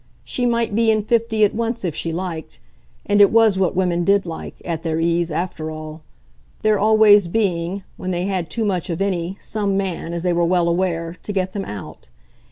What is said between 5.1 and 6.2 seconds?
after all;